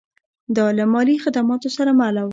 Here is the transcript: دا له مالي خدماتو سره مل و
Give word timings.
دا 0.57 0.65
له 0.77 0.83
مالي 0.93 1.15
خدماتو 1.23 1.69
سره 1.77 1.91
مل 1.99 2.15
و 2.25 2.29